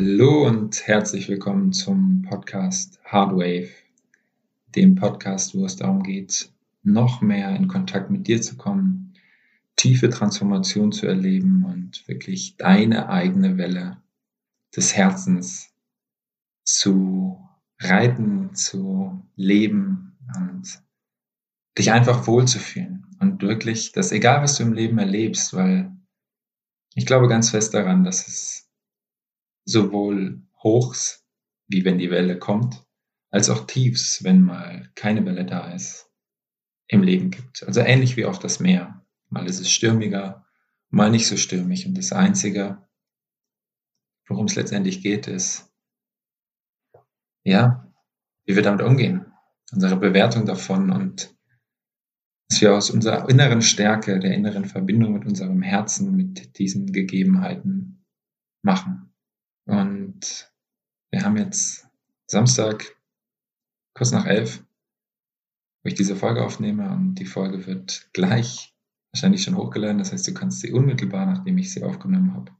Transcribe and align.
Hallo 0.00 0.46
und 0.46 0.86
herzlich 0.86 1.28
willkommen 1.28 1.72
zum 1.72 2.22
Podcast 2.22 3.00
Hardwave, 3.04 3.70
dem 4.76 4.94
Podcast, 4.94 5.56
wo 5.56 5.64
es 5.64 5.74
darum 5.74 6.04
geht, 6.04 6.52
noch 6.84 7.20
mehr 7.20 7.56
in 7.56 7.66
Kontakt 7.66 8.08
mit 8.08 8.28
dir 8.28 8.40
zu 8.40 8.56
kommen, 8.56 9.14
tiefe 9.74 10.08
Transformation 10.08 10.92
zu 10.92 11.08
erleben 11.08 11.64
und 11.64 12.06
wirklich 12.06 12.56
deine 12.58 13.08
eigene 13.08 13.58
Welle 13.58 14.00
des 14.76 14.94
Herzens 14.94 15.74
zu 16.64 17.36
reiten, 17.80 18.54
zu 18.54 19.20
leben 19.34 20.16
und 20.36 20.80
dich 21.76 21.90
einfach 21.90 22.28
wohlzufühlen 22.28 23.04
und 23.18 23.42
wirklich, 23.42 23.90
dass 23.90 24.12
egal 24.12 24.42
was 24.44 24.58
du 24.58 24.62
im 24.62 24.74
Leben 24.74 24.98
erlebst, 24.98 25.54
weil 25.54 25.90
ich 26.94 27.04
glaube 27.04 27.26
ganz 27.26 27.50
fest 27.50 27.74
daran, 27.74 28.04
dass 28.04 28.28
es 28.28 28.67
sowohl 29.68 30.42
Hochs, 30.62 31.26
wie 31.68 31.84
wenn 31.84 31.98
die 31.98 32.10
Welle 32.10 32.38
kommt, 32.38 32.86
als 33.30 33.50
auch 33.50 33.66
Tiefs, 33.66 34.24
wenn 34.24 34.40
mal 34.40 34.90
keine 34.94 35.24
Welle 35.26 35.44
da 35.44 35.72
ist, 35.72 36.10
im 36.86 37.02
Leben 37.02 37.30
gibt. 37.30 37.62
Also 37.64 37.80
ähnlich 37.80 38.16
wie 38.16 38.24
auch 38.24 38.38
das 38.38 38.60
Meer. 38.60 39.04
Mal 39.28 39.46
ist 39.46 39.60
es 39.60 39.70
stürmiger, 39.70 40.46
mal 40.88 41.10
nicht 41.10 41.26
so 41.26 41.36
stürmig. 41.36 41.86
Und 41.86 41.98
das 41.98 42.12
Einzige, 42.12 42.88
worum 44.26 44.46
es 44.46 44.54
letztendlich 44.54 45.02
geht, 45.02 45.26
ist, 45.26 45.70
ja, 47.44 47.92
wie 48.46 48.56
wir 48.56 48.62
damit 48.62 48.80
umgehen, 48.80 49.26
unsere 49.70 49.96
Bewertung 49.96 50.46
davon 50.46 50.90
und 50.90 51.36
dass 52.48 52.62
wir 52.62 52.74
aus 52.74 52.90
unserer 52.90 53.28
inneren 53.28 53.60
Stärke, 53.60 54.18
der 54.18 54.32
inneren 54.32 54.64
Verbindung 54.64 55.12
mit 55.12 55.26
unserem 55.26 55.60
Herzen, 55.60 56.16
mit 56.16 56.58
diesen 56.58 56.90
Gegebenheiten 56.90 58.06
machen. 58.62 59.08
Und 59.68 60.50
wir 61.10 61.22
haben 61.24 61.36
jetzt 61.36 61.86
Samstag, 62.26 62.96
kurz 63.94 64.12
nach 64.12 64.24
elf, 64.24 64.64
wo 65.82 65.88
ich 65.88 65.94
diese 65.94 66.16
Folge 66.16 66.42
aufnehme 66.42 66.90
und 66.90 67.16
die 67.16 67.26
Folge 67.26 67.66
wird 67.66 68.08
gleich 68.14 68.74
wahrscheinlich 69.12 69.42
schon 69.42 69.56
hochgeladen. 69.56 69.98
Das 69.98 70.12
heißt, 70.12 70.26
du 70.26 70.32
kannst 70.32 70.60
sie 70.60 70.72
unmittelbar, 70.72 71.26
nachdem 71.26 71.58
ich 71.58 71.70
sie 71.70 71.82
aufgenommen 71.82 72.32
habe, 72.32 72.56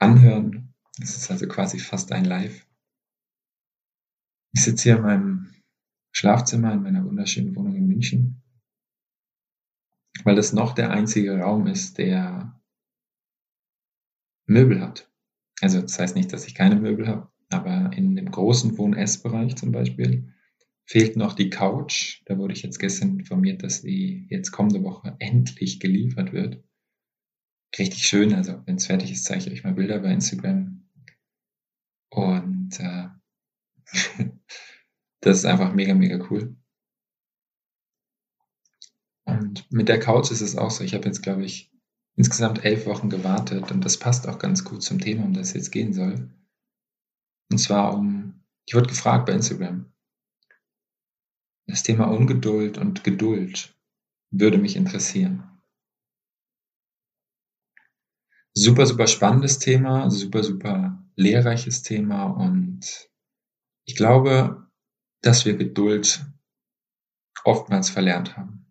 anhören. 0.00 0.74
Das 0.98 1.16
ist 1.16 1.30
also 1.30 1.46
quasi 1.46 1.78
fast 1.78 2.10
ein 2.10 2.24
Live. 2.24 2.66
Ich 4.52 4.64
sitze 4.64 4.82
hier 4.84 4.96
in 4.96 5.02
meinem 5.02 5.54
Schlafzimmer 6.10 6.72
in 6.72 6.82
meiner 6.82 7.04
wunderschönen 7.04 7.54
Wohnung 7.54 7.76
in 7.76 7.86
München, 7.86 8.42
weil 10.24 10.34
das 10.34 10.52
noch 10.52 10.74
der 10.74 10.90
einzige 10.90 11.38
Raum 11.38 11.68
ist, 11.68 11.98
der 11.98 12.60
Möbel 14.46 14.80
hat. 14.80 15.08
Also 15.60 15.80
das 15.80 15.98
heißt 15.98 16.16
nicht, 16.16 16.32
dass 16.32 16.46
ich 16.46 16.54
keine 16.54 16.76
Möbel 16.76 17.06
habe, 17.08 17.30
aber 17.50 17.90
in 17.96 18.16
dem 18.16 18.30
großen 18.30 18.76
Wohn-Ess-Bereich 18.76 19.56
zum 19.56 19.72
Beispiel 19.72 20.32
fehlt 20.84 21.16
noch 21.16 21.34
die 21.34 21.50
Couch. 21.50 22.22
Da 22.26 22.38
wurde 22.38 22.52
ich 22.52 22.62
jetzt 22.62 22.78
gestern 22.78 23.18
informiert, 23.18 23.62
dass 23.62 23.80
sie 23.80 24.26
jetzt 24.30 24.52
kommende 24.52 24.82
Woche 24.82 25.16
endlich 25.18 25.80
geliefert 25.80 26.32
wird. 26.32 26.62
Richtig 27.78 28.06
schön. 28.06 28.32
Also 28.34 28.62
wenn 28.66 28.76
es 28.76 28.86
fertig 28.86 29.10
ist, 29.10 29.24
zeige 29.24 29.46
ich 29.46 29.52
euch 29.52 29.64
mal 29.64 29.74
Bilder 29.74 29.98
bei 29.98 30.12
Instagram. 30.12 30.88
Und 32.10 32.78
äh, 32.78 33.08
das 35.20 35.38
ist 35.38 35.44
einfach 35.44 35.72
mega, 35.74 35.94
mega 35.94 36.24
cool. 36.30 36.56
Und 39.24 39.70
mit 39.72 39.88
der 39.88 39.98
Couch 39.98 40.30
ist 40.30 40.40
es 40.40 40.56
auch 40.56 40.70
so. 40.70 40.84
Ich 40.84 40.94
habe 40.94 41.06
jetzt, 41.06 41.22
glaube 41.22 41.44
ich, 41.44 41.72
insgesamt 42.16 42.64
elf 42.64 42.86
Wochen 42.86 43.10
gewartet 43.10 43.70
und 43.70 43.84
das 43.84 43.98
passt 43.98 44.26
auch 44.26 44.38
ganz 44.38 44.64
gut 44.64 44.82
zum 44.82 44.98
Thema, 44.98 45.24
um 45.24 45.34
das 45.34 45.48
es 45.48 45.54
jetzt 45.54 45.70
gehen 45.70 45.92
soll. 45.92 46.30
Und 47.50 47.58
zwar 47.58 47.94
um, 47.94 48.42
ich 48.66 48.74
wurde 48.74 48.88
gefragt 48.88 49.26
bei 49.26 49.32
Instagram, 49.32 49.92
das 51.66 51.82
Thema 51.82 52.06
Ungeduld 52.06 52.78
und 52.78 53.04
Geduld 53.04 53.76
würde 54.30 54.58
mich 54.58 54.76
interessieren. 54.76 55.44
Super, 58.54 58.86
super 58.86 59.06
spannendes 59.06 59.58
Thema, 59.58 60.10
super, 60.10 60.42
super 60.42 61.04
lehrreiches 61.16 61.82
Thema 61.82 62.24
und 62.24 63.10
ich 63.84 63.96
glaube, 63.96 64.66
dass 65.22 65.44
wir 65.44 65.56
Geduld 65.56 66.24
oftmals 67.44 67.90
verlernt 67.90 68.36
haben. 68.36 68.65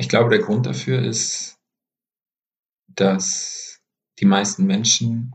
Ich 0.00 0.08
glaube, 0.08 0.30
der 0.30 0.38
Grund 0.38 0.64
dafür 0.64 1.02
ist, 1.02 1.60
dass 2.88 3.82
die 4.18 4.24
meisten 4.24 4.64
Menschen 4.64 5.34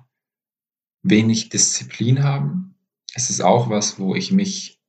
wenig 1.04 1.50
Disziplin 1.50 2.24
haben. 2.24 2.76
Es 3.14 3.30
ist 3.30 3.42
auch 3.42 3.70
was, 3.70 4.00
wo 4.00 4.16
ich 4.16 4.32
mich 4.32 4.82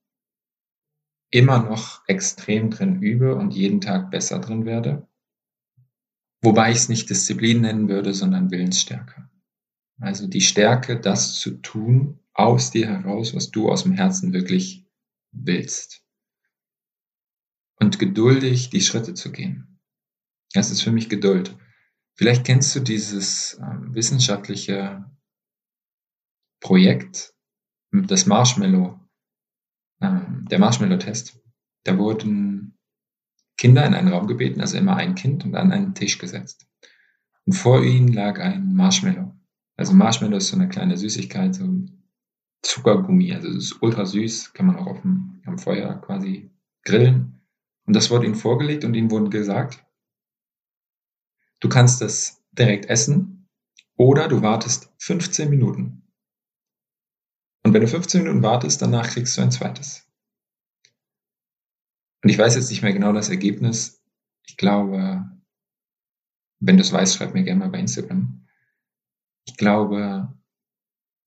immer 1.31 1.63
noch 1.63 2.09
extrem 2.09 2.71
drin 2.71 3.03
übe 3.03 3.37
und 3.37 3.53
jeden 3.53 3.83
Tag 3.83 4.11
besser 4.11 4.39
drin 4.39 4.65
werde. 4.65 5.07
Wobei 6.41 6.71
ich 6.71 6.79
es 6.79 6.89
nicht 6.89 7.11
Disziplin 7.11 7.61
nennen 7.61 7.91
würde, 7.91 8.15
sondern 8.15 8.51
Willensstärke. 8.51 9.29
Also 10.01 10.27
die 10.27 10.41
Stärke, 10.41 10.99
das 10.99 11.39
zu 11.39 11.51
tun 11.51 12.19
aus 12.33 12.71
dir 12.71 12.87
heraus, 12.87 13.35
was 13.35 13.51
du 13.51 13.69
aus 13.71 13.83
dem 13.83 13.93
Herzen 13.93 14.33
wirklich 14.33 14.87
willst 15.33 16.06
und 17.77 17.99
geduldig 17.99 18.71
die 18.71 18.81
Schritte 18.81 19.15
zu 19.15 19.33
gehen. 19.33 19.79
Das 20.53 20.71
ist 20.71 20.83
für 20.83 20.93
mich 20.93 21.09
Geduld. 21.09 21.57
Vielleicht 22.15 22.45
kennst 22.45 22.75
du 22.75 22.81
dieses 22.81 23.55
äh, 23.55 23.95
wissenschaftliche 23.95 25.05
Projekt, 26.61 27.35
das 27.93 28.27
Marshmallow, 28.27 28.99
äh, 30.01 30.21
der 30.51 30.59
Marshmallow-Test. 30.59 31.39
Da 31.85 31.99
wurden 31.99 32.79
Kinder 33.59 33.85
in 33.87 33.95
einen 33.95 34.09
Raum 34.09 34.27
gebeten, 34.27 34.61
also 34.61 34.79
immer 34.79 34.97
ein 34.97 35.15
Kind 35.15 35.45
und 35.45 35.55
an 35.55 35.73
einen 35.73 35.95
Tisch 35.95 36.19
gesetzt. 36.19 36.67
Und 37.45 37.53
vor 37.53 37.85
ihnen 37.85 38.13
lag 38.13 38.41
ein 38.41 38.75
Marshmallow. 38.75 39.35
Also 39.77 39.93
Marshmallow 39.93 40.39
ist 40.39 40.49
so 40.49 40.57
eine 40.57 40.69
kleine 40.69 40.97
Süßigkeit, 40.97 41.55
so 41.55 41.69
Zuckergummi, 42.63 43.33
also 43.33 43.49
es 43.49 43.73
ist 43.73 43.83
ultra 43.83 44.07
süß, 44.07 44.53
kann 44.53 44.67
man 44.67 44.77
auch 44.77 44.87
auf 44.87 45.03
dem, 45.03 45.43
am 45.45 45.59
Feuer 45.59 45.95
quasi 46.01 46.51
grillen. 46.83 47.36
Und 47.87 47.95
das 47.95 48.11
wurde 48.11 48.27
ihnen 48.27 48.35
vorgelegt 48.35 48.85
und 48.85 48.95
ihnen 48.95 49.11
wurde 49.11 49.31
gesagt, 49.31 49.85
du 51.61 51.69
kannst 51.69 52.01
das 52.01 52.45
direkt 52.53 52.87
essen 52.87 53.49
oder 53.97 54.29
du 54.29 54.43
wartest 54.43 54.93
15 54.99 55.49
Minuten. 55.49 56.03
Und 57.65 57.73
wenn 57.73 57.81
du 57.81 57.89
15 57.89 58.23
Minuten 58.23 58.43
wartest, 58.43 58.83
danach 58.83 59.09
kriegst 59.09 59.37
du 59.37 59.43
ein 59.43 59.51
zweites. 59.51 60.07
Und 62.23 62.31
ich 62.31 62.39
weiß 62.39 62.57
jetzt 62.57 62.71
nicht 62.71 62.83
mehr 62.83 62.93
genau 62.93 63.13
das 63.13 63.29
Ergebnis. 63.29 64.03
Ich 64.47 64.57
glaube, 64.57 65.31
wenn 66.61 66.77
du 66.77 66.83
es 66.83 66.93
weißt, 66.93 67.17
schreib 67.17 67.35
mir 67.35 67.45
gerne 67.45 67.61
mal 67.61 67.71
bei 67.71 67.79
Instagram. 67.79 68.47
Ich 69.47 69.57
glaube, 69.57 70.36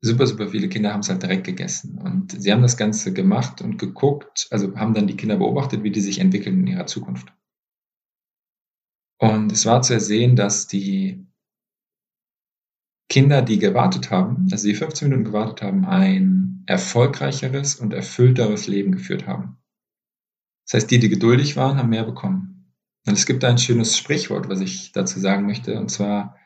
super, 0.01 0.27
super 0.27 0.49
viele 0.49 0.69
Kinder 0.69 0.93
haben 0.93 1.01
es 1.01 1.09
halt 1.09 1.23
direkt 1.23 1.45
gegessen. 1.45 1.97
Und 1.99 2.41
sie 2.41 2.51
haben 2.51 2.61
das 2.61 2.77
Ganze 2.77 3.13
gemacht 3.13 3.61
und 3.61 3.77
geguckt, 3.77 4.47
also 4.51 4.75
haben 4.75 4.93
dann 4.93 5.07
die 5.07 5.17
Kinder 5.17 5.37
beobachtet, 5.37 5.83
wie 5.83 5.91
die 5.91 6.01
sich 6.01 6.19
entwickeln 6.19 6.59
in 6.61 6.67
ihrer 6.67 6.85
Zukunft. 6.85 7.33
Und 9.19 9.51
es 9.51 9.65
war 9.65 9.81
zu 9.81 9.93
ersehen, 9.93 10.35
dass 10.35 10.67
die 10.67 11.25
Kinder, 13.09 13.41
die 13.41 13.57
gewartet 13.57 14.11
haben, 14.11 14.47
also 14.51 14.67
die 14.67 14.75
15 14.75 15.09
Minuten 15.09 15.25
gewartet 15.25 15.61
haben, 15.61 15.85
ein 15.85 16.63
erfolgreicheres 16.67 17.75
und 17.75 17.91
erfüllteres 17.91 18.67
Leben 18.67 18.91
geführt 18.91 19.27
haben. 19.27 19.57
Das 20.65 20.75
heißt, 20.75 20.91
die, 20.91 20.99
die 20.99 21.09
geduldig 21.09 21.57
waren, 21.57 21.77
haben 21.77 21.89
mehr 21.89 22.05
bekommen. 22.05 22.75
Und 23.07 23.13
es 23.13 23.25
gibt 23.25 23.43
ein 23.43 23.57
schönes 23.57 23.97
Sprichwort, 23.97 24.47
was 24.47 24.61
ich 24.61 24.91
dazu 24.91 25.19
sagen 25.19 25.47
möchte, 25.47 25.79
und 25.79 25.89
zwar, 25.89 26.37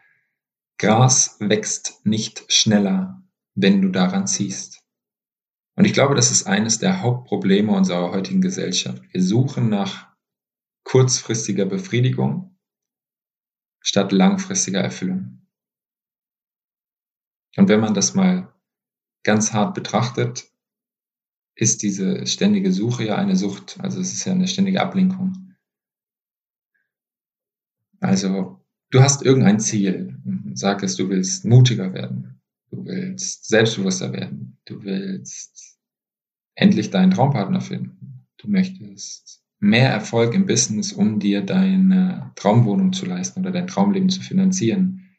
Gras 0.79 1.37
wächst 1.39 2.05
nicht 2.05 2.45
schneller 2.47 3.22
wenn 3.55 3.81
du 3.81 3.89
daran 3.89 4.27
ziehst. 4.27 4.83
Und 5.75 5.85
ich 5.85 5.93
glaube, 5.93 6.15
das 6.15 6.31
ist 6.31 6.45
eines 6.45 6.79
der 6.79 7.01
Hauptprobleme 7.01 7.71
unserer 7.71 8.11
heutigen 8.11 8.41
Gesellschaft. 8.41 9.01
Wir 9.11 9.23
suchen 9.23 9.69
nach 9.69 10.13
kurzfristiger 10.83 11.65
Befriedigung 11.65 12.57
statt 13.79 14.11
langfristiger 14.11 14.81
Erfüllung. 14.81 15.47
Und 17.55 17.69
wenn 17.69 17.79
man 17.79 17.93
das 17.93 18.13
mal 18.13 18.53
ganz 19.23 19.53
hart 19.53 19.73
betrachtet, 19.73 20.51
ist 21.55 21.83
diese 21.83 22.25
ständige 22.25 22.71
Suche 22.71 23.05
ja 23.05 23.15
eine 23.15 23.35
Sucht. 23.35 23.79
Also 23.79 23.99
es 23.99 24.13
ist 24.13 24.25
ja 24.25 24.33
eine 24.33 24.47
ständige 24.47 24.81
Ablenkung. 24.81 25.55
Also 27.99 28.59
du 28.89 29.01
hast 29.01 29.21
irgendein 29.21 29.59
Ziel. 29.59 30.19
Sag 30.53 30.83
es, 30.83 30.95
du 30.95 31.09
willst 31.09 31.45
mutiger 31.45 31.93
werden. 31.93 32.42
Du 32.73 32.85
willst 32.85 33.47
selbstbewusster 33.49 34.11
werden. 34.13 34.57
Du 34.65 34.83
willst 34.83 35.77
endlich 36.55 36.89
deinen 36.89 37.11
Traumpartner 37.11 37.61
finden. 37.61 38.25
Du 38.37 38.49
möchtest 38.49 39.43
mehr 39.59 39.91
Erfolg 39.91 40.33
im 40.33 40.47
Business, 40.47 40.91
um 40.91 41.19
dir 41.19 41.41
deine 41.45 42.31
Traumwohnung 42.35 42.91
zu 42.91 43.05
leisten 43.05 43.41
oder 43.41 43.51
dein 43.51 43.67
Traumleben 43.67 44.09
zu 44.09 44.21
finanzieren. 44.21 45.15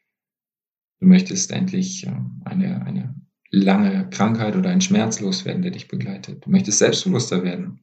Du 0.99 1.07
möchtest 1.07 1.51
endlich 1.51 2.05
ähm, 2.05 2.41
eine, 2.43 2.85
eine 2.85 3.15
lange 3.51 4.09
Krankheit 4.09 4.57
oder 4.57 4.69
einen 4.69 4.81
Schmerz 4.81 5.21
loswerden, 5.21 5.61
der 5.61 5.71
dich 5.71 5.87
begleitet. 5.87 6.45
Du 6.45 6.49
möchtest 6.49 6.79
selbstbewusster 6.79 7.43
werden. 7.43 7.79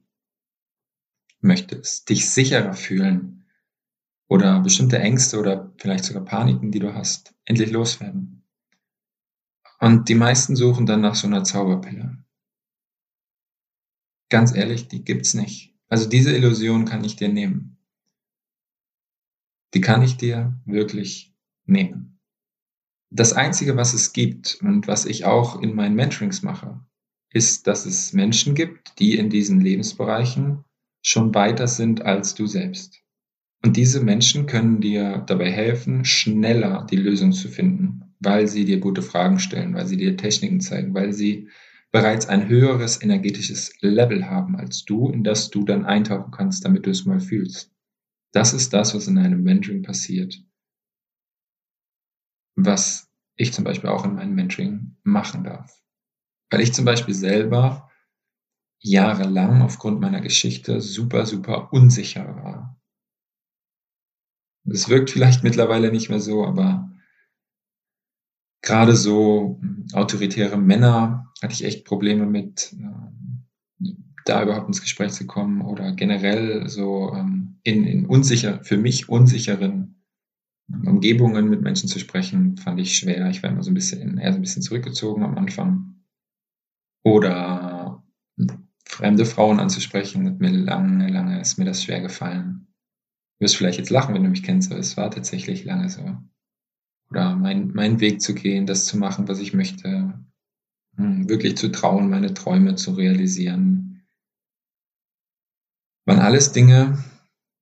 Du 1.41 1.47
möchtest 1.47 2.09
dich 2.09 2.29
sicherer 2.29 2.73
fühlen 2.73 3.45
oder 4.27 4.59
bestimmte 4.59 4.99
Ängste 4.99 5.39
oder 5.39 5.73
vielleicht 5.77 6.03
sogar 6.03 6.23
Paniken, 6.25 6.69
die 6.69 6.79
du 6.79 6.93
hast, 6.93 7.33
endlich 7.45 7.71
loswerden. 7.71 8.42
Und 9.83 10.07
die 10.07 10.15
meisten 10.15 10.55
suchen 10.55 10.85
dann 10.85 11.01
nach 11.01 11.15
so 11.15 11.27
einer 11.27 11.43
Zauberpille. 11.43 12.17
Ganz 14.29 14.55
ehrlich, 14.55 14.87
die 14.87 15.03
gibt's 15.03 15.33
nicht. 15.33 15.75
Also 15.89 16.07
diese 16.07 16.33
Illusion 16.33 16.85
kann 16.85 17.03
ich 17.03 17.17
dir 17.17 17.27
nehmen. 17.27 17.77
Die 19.73 19.81
kann 19.81 20.01
ich 20.01 20.15
dir 20.15 20.57
wirklich 20.63 21.35
nehmen. 21.65 22.21
Das 23.09 23.33
Einzige, 23.33 23.75
was 23.75 23.93
es 23.93 24.13
gibt 24.13 24.57
und 24.61 24.87
was 24.87 25.05
ich 25.05 25.25
auch 25.25 25.61
in 25.61 25.75
meinen 25.75 25.95
Mentorings 25.95 26.43
mache, 26.43 26.79
ist, 27.29 27.67
dass 27.67 27.85
es 27.85 28.13
Menschen 28.13 28.55
gibt, 28.55 28.97
die 28.99 29.17
in 29.17 29.29
diesen 29.29 29.59
Lebensbereichen 29.59 30.63
schon 31.01 31.35
weiter 31.35 31.67
sind 31.67 32.03
als 32.03 32.35
du 32.35 32.47
selbst. 32.47 33.03
Und 33.61 33.75
diese 33.75 33.99
Menschen 33.99 34.45
können 34.45 34.79
dir 34.79 35.17
dabei 35.27 35.51
helfen, 35.51 36.05
schneller 36.05 36.87
die 36.89 36.95
Lösung 36.95 37.33
zu 37.33 37.49
finden, 37.49 38.02
weil 38.23 38.47
sie 38.47 38.65
dir 38.65 38.79
gute 38.79 39.01
Fragen 39.01 39.39
stellen, 39.39 39.73
weil 39.73 39.87
sie 39.87 39.97
dir 39.97 40.17
Techniken 40.17 40.61
zeigen, 40.61 40.93
weil 40.93 41.13
sie 41.13 41.49
bereits 41.91 42.27
ein 42.27 42.47
höheres 42.47 43.01
energetisches 43.01 43.73
Level 43.81 44.29
haben 44.29 44.55
als 44.55 44.83
du, 44.83 45.09
in 45.09 45.23
das 45.23 45.49
du 45.51 45.63
dann 45.63 45.85
eintauchen 45.85 46.31
kannst, 46.31 46.65
damit 46.65 46.85
du 46.85 46.89
es 46.89 47.05
mal 47.05 47.19
fühlst. 47.19 47.71
Das 48.31 48.53
ist 48.53 48.73
das, 48.73 48.95
was 48.95 49.07
in 49.07 49.19
einem 49.19 49.43
Mentoring 49.43 49.83
passiert. 49.83 50.43
Was 52.55 53.11
ich 53.35 53.53
zum 53.53 53.63
Beispiel 53.63 53.89
auch 53.89 54.05
in 54.05 54.15
meinem 54.15 54.33
Mentoring 54.33 54.95
machen 55.03 55.43
darf. 55.43 55.81
Weil 56.49 56.61
ich 56.61 56.73
zum 56.73 56.85
Beispiel 56.85 57.13
selber 57.13 57.91
jahrelang 58.79 59.61
aufgrund 59.61 60.01
meiner 60.01 60.21
Geschichte 60.21 60.81
super, 60.81 61.25
super 61.25 61.71
unsicher 61.71 62.25
war. 62.43 62.79
Es 64.65 64.89
wirkt 64.89 65.11
vielleicht 65.11 65.43
mittlerweile 65.43 65.91
nicht 65.91 66.09
mehr 66.09 66.19
so, 66.19 66.45
aber 66.45 66.82
gerade 68.63 68.95
so 68.95 69.59
hm, 69.61 69.85
autoritäre 69.93 70.57
Männer 70.57 71.31
hatte 71.43 71.53
ich 71.53 71.63
echt 71.63 71.85
Probleme 71.85 72.25
mit, 72.25 72.73
ähm, 72.73 73.45
da 74.25 74.41
überhaupt 74.41 74.67
ins 74.67 74.81
Gespräch 74.81 75.11
zu 75.11 75.27
kommen 75.27 75.61
oder 75.61 75.91
generell 75.91 76.67
so 76.67 77.13
ähm, 77.13 77.59
in, 77.63 77.85
in 77.85 78.05
unsicher, 78.07 78.63
für 78.63 78.77
mich 78.77 79.09
unsicheren 79.09 80.01
Umgebungen 80.85 81.49
mit 81.49 81.61
Menschen 81.61 81.89
zu 81.89 81.99
sprechen, 81.99 82.57
fand 82.57 82.79
ich 82.79 82.97
schwer. 82.97 83.29
Ich 83.29 83.43
war 83.43 83.51
immer 83.51 83.63
so 83.63 83.69
ein 83.69 83.75
bisschen, 83.75 84.17
eher 84.17 84.31
so 84.31 84.39
ein 84.39 84.41
bisschen 84.41 84.61
zurückgezogen 84.61 85.23
am 85.23 85.37
Anfang. 85.37 86.01
Oder 87.03 88.01
fremde 88.85 89.25
Frauen 89.25 89.59
anzusprechen, 89.59 90.25
hat 90.25 90.39
mir 90.39 90.51
lange, 90.51 91.09
lange 91.09 91.41
ist 91.41 91.57
mir 91.57 91.65
das 91.65 91.83
schwer 91.83 91.99
gefallen. 91.99 92.67
Du 93.37 93.43
wirst 93.43 93.57
vielleicht 93.57 93.77
jetzt 93.77 93.89
lachen, 93.89 94.15
wenn 94.15 94.23
du 94.23 94.29
mich 94.29 94.43
kennst, 94.43 94.71
aber 94.71 94.79
es 94.79 94.95
war 94.95 95.11
tatsächlich 95.11 95.65
lange 95.65 95.89
so. 95.89 96.17
Oder 97.13 97.35
mein, 97.35 97.71
mein 97.75 97.99
Weg 97.99 98.21
zu 98.21 98.33
gehen, 98.33 98.65
das 98.65 98.85
zu 98.85 98.97
machen, 98.97 99.27
was 99.27 99.37
ich 99.37 99.53
möchte, 99.53 100.19
hm, 100.95 101.29
wirklich 101.29 101.55
zu 101.57 101.71
trauen, 101.71 102.09
meine 102.09 102.33
Träume 102.33 102.73
zu 102.73 102.93
realisieren. 102.93 104.01
Waren 106.07 106.21
alles 106.21 106.53
Dinge, 106.53 107.03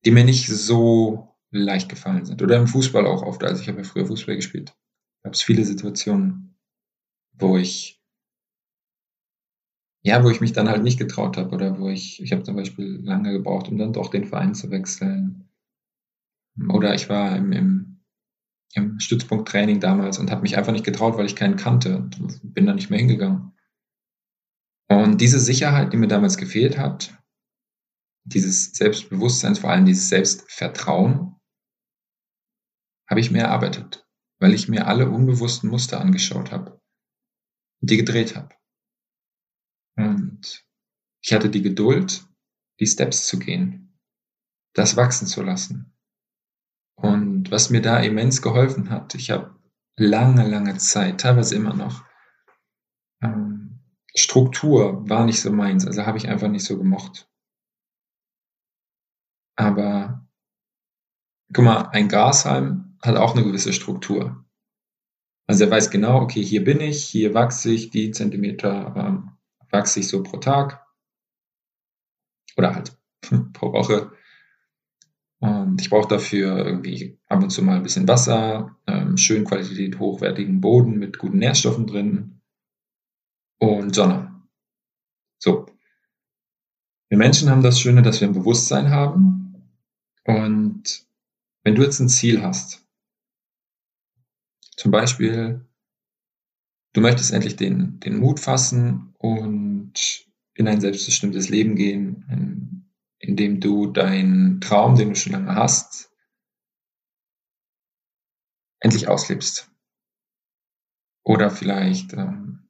die 0.05 0.11
mir 0.11 0.23
nicht 0.23 0.47
so 0.47 1.35
leicht 1.51 1.89
gefallen 1.89 2.23
sind. 2.23 2.41
Oder 2.41 2.55
im 2.55 2.67
Fußball 2.67 3.05
auch 3.05 3.23
oft. 3.23 3.43
Also 3.43 3.61
ich 3.61 3.67
habe 3.67 3.79
ja 3.79 3.83
früher 3.83 4.05
Fußball 4.05 4.37
gespielt. 4.37 4.73
Gab 5.21 5.33
es 5.33 5.41
viele 5.41 5.65
Situationen, 5.65 6.55
wo 7.33 7.57
ich 7.57 8.01
ja, 10.01 10.23
wo 10.23 10.29
ich 10.29 10.39
mich 10.39 10.53
dann 10.53 10.69
halt 10.69 10.81
nicht 10.81 10.97
getraut 10.97 11.35
habe 11.35 11.53
oder 11.53 11.77
wo 11.77 11.89
ich, 11.89 12.23
ich 12.23 12.31
habe 12.31 12.43
zum 12.43 12.55
Beispiel 12.55 13.01
lange 13.03 13.33
gebraucht, 13.33 13.67
um 13.67 13.77
dann 13.77 13.91
doch 13.91 14.09
den 14.09 14.23
Verein 14.23 14.55
zu 14.55 14.71
wechseln. 14.71 15.49
Oder 16.69 16.95
ich 16.95 17.09
war 17.09 17.35
im, 17.35 17.51
im, 17.51 17.80
im 18.73 18.99
Stützpunkttraining 18.99 19.79
damals 19.79 20.17
und 20.19 20.31
habe 20.31 20.41
mich 20.41 20.57
einfach 20.57 20.71
nicht 20.71 20.85
getraut, 20.85 21.17
weil 21.17 21.25
ich 21.25 21.35
keinen 21.35 21.57
kannte 21.57 21.97
und 21.97 22.39
bin 22.43 22.65
da 22.65 22.73
nicht 22.73 22.89
mehr 22.89 22.99
hingegangen. 22.99 23.53
Und 24.89 25.21
diese 25.21 25.39
Sicherheit, 25.39 25.93
die 25.93 25.97
mir 25.97 26.07
damals 26.07 26.37
gefehlt 26.37 26.77
hat, 26.77 27.17
dieses 28.23 28.73
Selbstbewusstsein, 28.73 29.55
vor 29.55 29.69
allem 29.69 29.85
dieses 29.85 30.09
Selbstvertrauen, 30.09 31.35
habe 33.09 33.19
ich 33.19 33.31
mir 33.31 33.43
erarbeitet, 33.43 34.07
weil 34.39 34.53
ich 34.53 34.67
mir 34.67 34.87
alle 34.87 35.09
unbewussten 35.09 35.69
Muster 35.69 35.99
angeschaut 35.99 36.51
habe 36.51 36.81
und 37.81 37.89
die 37.89 37.97
gedreht 37.97 38.35
habe. 38.35 38.55
Und 39.97 40.65
ich 41.21 41.33
hatte 41.33 41.49
die 41.49 41.61
Geduld, 41.61 42.25
die 42.79 42.87
Steps 42.87 43.27
zu 43.27 43.37
gehen, 43.37 43.99
das 44.73 44.95
wachsen 44.95 45.27
zu 45.27 45.41
lassen. 45.41 45.93
Und 46.95 47.51
was 47.51 47.69
mir 47.69 47.81
da 47.81 47.97
immens 47.99 48.41
geholfen 48.41 48.89
hat, 48.89 49.15
ich 49.15 49.31
habe 49.31 49.55
lange, 49.97 50.47
lange 50.47 50.77
Zeit, 50.77 51.21
teilweise 51.21 51.55
immer 51.55 51.73
noch, 51.73 52.03
ähm, 53.21 53.79
Struktur 54.15 55.07
war 55.09 55.25
nicht 55.25 55.41
so 55.41 55.51
meins, 55.51 55.87
also 55.87 56.05
habe 56.05 56.17
ich 56.17 56.27
einfach 56.27 56.49
nicht 56.49 56.65
so 56.65 56.77
gemocht. 56.77 57.29
Aber 59.55 60.27
guck 61.53 61.65
mal, 61.65 61.89
ein 61.91 62.09
Grashalm 62.09 62.97
hat 63.01 63.15
auch 63.15 63.35
eine 63.35 63.43
gewisse 63.43 63.73
Struktur. 63.73 64.45
Also 65.47 65.65
er 65.65 65.71
weiß 65.71 65.91
genau, 65.91 66.21
okay, 66.21 66.43
hier 66.43 66.63
bin 66.63 66.79
ich, 66.79 67.03
hier 67.03 67.33
wachse 67.33 67.71
ich 67.71 67.89
die 67.89 68.11
Zentimeter 68.11 68.93
ähm, 68.95 69.37
wachse 69.69 69.99
ich 69.99 70.07
so 70.07 70.23
pro 70.23 70.37
Tag 70.37 70.85
oder 72.57 72.75
halt 72.75 72.97
pro 73.53 73.73
Woche. 73.73 74.11
Und 75.41 75.81
ich 75.81 75.89
brauche 75.89 76.07
dafür 76.07 76.65
irgendwie 76.65 77.19
ab 77.27 77.43
und 77.43 77.49
zu 77.49 77.61
mal 77.61 77.75
ein 77.75 77.83
bisschen 77.83 78.07
Wasser, 78.07 78.77
ähm, 78.87 79.17
schön 79.17 79.43
Qualität, 79.43 79.99
hochwertigen 79.99 80.61
Boden 80.61 80.97
mit 80.97 81.17
guten 81.17 81.39
Nährstoffen 81.39 81.87
drin 81.87 82.41
und 83.59 83.93
Sonne. 83.93 84.41
So. 85.39 85.65
Wir 87.09 87.17
Menschen 87.17 87.49
haben 87.49 87.63
das 87.63 87.81
Schöne, 87.81 88.01
dass 88.01 88.21
wir 88.21 88.29
ein 88.29 88.33
Bewusstsein 88.33 88.89
haben. 88.89 89.67
Und 90.23 91.05
wenn 91.63 91.75
du 91.75 91.81
jetzt 91.83 91.99
ein 91.99 92.07
Ziel 92.07 92.41
hast, 92.41 92.85
zum 94.77 94.91
Beispiel 94.91 95.65
Du 96.93 96.99
möchtest 96.99 97.31
endlich 97.31 97.55
den, 97.55 97.99
den 98.01 98.17
Mut 98.17 98.39
fassen 98.39 99.13
und 99.17 100.25
in 100.55 100.67
ein 100.67 100.81
selbstbestimmtes 100.81 101.49
Leben 101.49 101.75
gehen, 101.75 102.25
in, 102.29 102.80
in 103.21 103.35
dem 103.35 103.59
du 103.59 103.87
deinen 103.87 104.59
Traum, 104.61 104.95
den 104.95 105.09
du 105.09 105.15
schon 105.15 105.33
lange 105.33 105.55
hast, 105.55 106.11
endlich 108.79 109.07
auslebst. 109.07 109.71
Oder 111.23 111.51
vielleicht 111.51 112.13
ähm, 112.13 112.67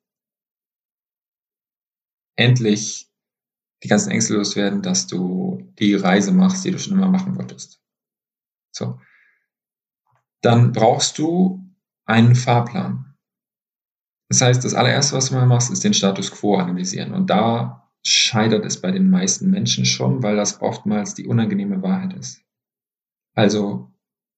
endlich 2.36 3.10
die 3.84 3.88
ganzen 3.88 4.12
Ängste 4.12 4.36
loswerden, 4.36 4.81
dass 4.81 5.08
du 5.08 5.74
die 5.79 5.96
Reise 5.96 6.34
machst, 6.34 6.65
die 6.65 6.72
du 6.72 6.79
schon 6.79 6.93
immer 6.93 7.08
machen 7.08 7.38
wolltest. 7.38 7.81
So. 8.75 9.00
Dann 10.41 10.74
brauchst 10.74 11.17
du 11.17 11.65
einen 12.05 12.36
Fahrplan. 12.36 13.17
Das 14.29 14.41
heißt, 14.41 14.63
das 14.65 14.74
allererste, 14.74 15.15
was 15.15 15.29
du 15.29 15.36
mal 15.36 15.46
machst, 15.46 15.72
ist 15.72 15.84
den 15.84 15.93
Status 15.93 16.29
quo 16.31 16.58
analysieren. 16.58 17.13
Und 17.13 17.29
da 17.29 17.90
scheitert 18.03 18.65
es 18.65 18.81
bei 18.81 18.91
den 18.91 19.10
meisten 19.10 19.50
Menschen 19.50 19.86
schon, 19.86 20.24
weil 20.24 20.36
das 20.36 20.62
oftmals 20.62 21.13
die 21.13 21.27
unangenehme 21.27 21.81
Wahrheit 21.81 22.13
ist. 22.13 22.43
Also 23.34 23.91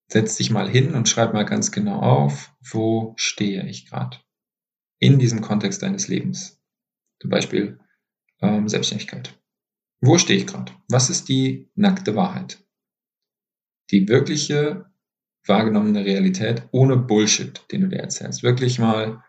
setz 0.07 0.35
dich 0.35 0.51
mal 0.51 0.69
hin 0.69 0.93
und 0.93 1.09
schreib 1.09 1.33
mal 1.33 1.45
ganz 1.45 1.71
genau 1.71 1.99
auf, 1.99 2.53
wo 2.61 3.13
stehe 3.17 3.65
ich 3.67 3.87
gerade 3.87 4.17
in 4.99 5.19
diesem 5.19 5.41
Kontext 5.41 5.81
deines 5.81 6.07
Lebens. 6.07 6.61
Zum 7.19 7.29
Beispiel 7.29 7.79
ähm, 8.41 8.67
Selbstständigkeit. 8.67 9.39
Wo 10.01 10.17
stehe 10.17 10.39
ich 10.39 10.47
gerade? 10.47 10.71
Was 10.89 11.09
ist 11.09 11.29
die 11.29 11.69
nackte 11.75 12.15
Wahrheit? 12.15 12.63
Die 13.91 14.07
wirkliche 14.07 14.85
wahrgenommene 15.45 16.05
Realität 16.05 16.67
ohne 16.71 16.97
Bullshit, 16.97 17.65
den 17.71 17.81
du 17.81 17.87
dir 17.87 17.99
erzählst. 17.99 18.43
Wirklich 18.43 18.79
mal 18.79 19.23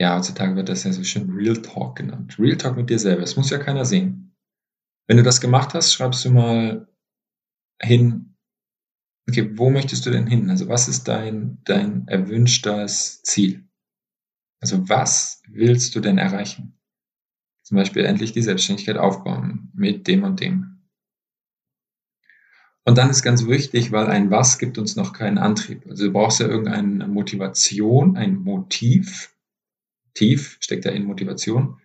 ja, 0.00 0.16
heutzutage 0.16 0.56
wird 0.56 0.70
das 0.70 0.84
ja 0.84 0.92
so 0.92 1.04
schön 1.04 1.30
Real 1.30 1.60
Talk 1.60 1.96
genannt. 1.96 2.38
Real 2.38 2.56
Talk 2.56 2.74
mit 2.74 2.88
dir 2.88 2.98
selber. 2.98 3.20
Das 3.20 3.36
muss 3.36 3.50
ja 3.50 3.58
keiner 3.58 3.84
sehen. 3.84 4.34
Wenn 5.06 5.18
du 5.18 5.22
das 5.22 5.42
gemacht 5.42 5.74
hast, 5.74 5.92
schreibst 5.92 6.24
du 6.24 6.30
mal 6.30 6.88
hin, 7.82 8.34
okay, 9.28 9.58
wo 9.58 9.68
möchtest 9.68 10.06
du 10.06 10.10
denn 10.10 10.26
hin? 10.26 10.48
Also 10.48 10.68
was 10.68 10.88
ist 10.88 11.06
dein, 11.06 11.58
dein 11.64 12.08
erwünschtes 12.08 13.22
Ziel? 13.24 13.68
Also 14.62 14.88
was 14.88 15.42
willst 15.48 15.94
du 15.94 16.00
denn 16.00 16.16
erreichen? 16.16 16.80
Zum 17.62 17.76
Beispiel 17.76 18.06
endlich 18.06 18.32
die 18.32 18.42
Selbstständigkeit 18.42 18.96
aufbauen 18.96 19.70
mit 19.74 20.08
dem 20.08 20.24
und 20.24 20.40
dem. 20.40 20.80
Und 22.86 22.96
dann 22.96 23.10
ist 23.10 23.22
ganz 23.22 23.46
wichtig, 23.46 23.92
weil 23.92 24.06
ein 24.06 24.30
Was 24.30 24.58
gibt 24.58 24.78
uns 24.78 24.96
noch 24.96 25.12
keinen 25.12 25.36
Antrieb. 25.36 25.86
Also 25.90 26.06
du 26.06 26.12
brauchst 26.12 26.40
ja 26.40 26.46
irgendeine 26.46 27.06
Motivation, 27.06 28.16
ein 28.16 28.36
Motiv. 28.36 29.29
Tief 30.14 30.56
steckt 30.60 30.84
ja 30.84 30.90
in 30.92 31.04
Motivation, 31.04 31.80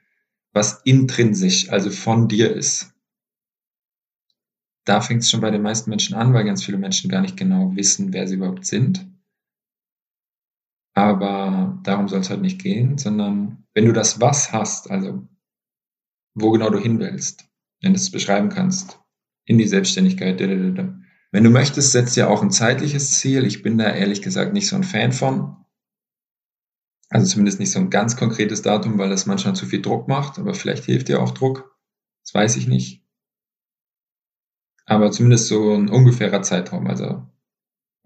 was 0.54 0.82
intrinsisch, 0.84 1.70
also 1.70 1.90
von 1.90 2.28
dir 2.28 2.56
ist. 2.56 2.94
Da 4.86 5.02
fängt 5.02 5.24
es 5.24 5.32
schon 5.32 5.42
bei 5.42 5.52
den 5.52 5.64
meisten 5.64 5.90
Menschen 5.90 6.16
an, 6.16 6.34
weil 6.34 6.46
ganz 6.46 6.64
viele 6.64 6.78
Menschen 6.78 7.10
gar 7.10 7.22
nicht 7.22 7.38
genau 7.38 7.76
wissen, 7.76 8.14
wer 8.14 8.28
sie 8.28 8.36
überhaupt 8.36 8.66
sind. 8.66 9.08
Aber 10.94 11.78
darum 11.84 12.08
soll 12.08 12.22
es 12.22 12.30
halt 12.30 12.42
nicht 12.42 12.62
gehen, 12.62 12.98
sondern 12.98 13.66
wenn 13.74 13.86
du 13.86 13.92
das 13.92 14.22
Was 14.22 14.54
hast, 14.54 14.90
also 14.90 15.28
wo 16.36 16.52
genau 16.52 16.70
du 16.70 16.80
hin 16.80 17.00
willst, 17.00 17.50
wenn 17.82 17.94
du 17.94 17.98
es 17.98 18.12
beschreiben 18.12 18.50
kannst, 18.50 19.00
in 19.46 19.58
die 19.58 19.68
Selbstständigkeit. 19.68 20.40
Wenn 20.40 21.44
du 21.44 21.50
möchtest, 21.50 21.92
setz 21.92 22.14
dir 22.14 22.30
auch 22.30 22.42
ein 22.42 22.52
zeitliches 22.52 23.20
Ziel. 23.20 23.46
Ich 23.46 23.62
bin 23.62 23.78
da 23.78 23.92
ehrlich 23.92 24.22
gesagt 24.22 24.54
nicht 24.54 24.68
so 24.68 24.76
ein 24.76 24.84
Fan 24.84 25.12
von. 25.12 25.65
Also 27.16 27.28
zumindest 27.28 27.62
nicht 27.62 27.72
so 27.72 27.80
ein 27.80 27.90
ganz 27.90 28.18
konkretes 28.18 28.62
Datum, 28.62 28.98
weil 28.98 29.10
das 29.10 29.26
manchmal 29.26 29.56
zu 29.56 29.66
viel 29.66 29.82
Druck 29.82 30.10
macht, 30.10 30.38
aber 30.38 30.54
vielleicht 30.54 30.84
hilft 30.84 31.08
dir 31.08 31.22
auch 31.22 31.32
Druck. 31.32 31.74
Das 32.26 32.34
weiß 32.34 32.58
ich 32.58 32.68
nicht. 32.68 33.06
Aber 34.86 35.12
zumindest 35.12 35.48
so 35.48 35.76
ein 35.76 35.88
ungefährer 35.88 36.42
Zeitraum, 36.42 36.88
also 36.88 37.26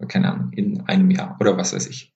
keine 0.06 0.32
Ahnung, 0.32 0.52
in 0.52 0.82
einem 0.82 1.10
Jahr 1.10 1.36
oder 1.40 1.56
was 1.56 1.72
weiß 1.72 1.88
ich. 1.88 2.14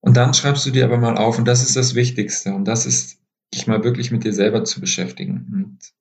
Und 0.00 0.16
dann 0.16 0.34
schreibst 0.34 0.64
du 0.66 0.70
dir 0.70 0.84
aber 0.84 0.98
mal 0.98 1.18
auf, 1.18 1.36
und 1.36 1.46
das 1.48 1.64
ist 1.64 1.74
das 1.74 1.96
Wichtigste, 1.96 2.54
und 2.54 2.66
das 2.66 2.86
ist, 2.86 3.20
dich 3.52 3.66
mal 3.66 3.82
wirklich 3.82 4.12
mit 4.12 4.22
dir 4.22 4.32
selber 4.32 4.62
zu 4.62 4.80
beschäftigen. 4.80 5.50
Und 5.52 5.94